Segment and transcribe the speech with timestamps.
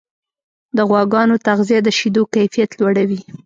[0.77, 3.19] د غواګانو تغذیه د شیدو کیفیت لوړوي.